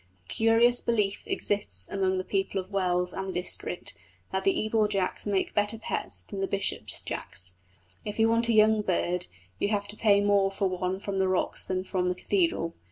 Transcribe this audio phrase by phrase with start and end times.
[0.19, 3.93] A curious belief exists among the people of Wells and the district,
[4.31, 7.53] that the Ebor Jacks make better pets than the Bishop's Jacks.
[8.03, 9.27] If you want a young bird
[9.59, 12.73] you have to pay more for one from the rocks than from the cathedral.